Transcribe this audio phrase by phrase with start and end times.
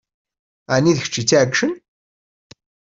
[0.75, 1.71] Ɛni d kečč i tt-iɛeggcen?